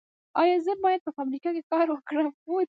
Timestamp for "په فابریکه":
1.05-1.49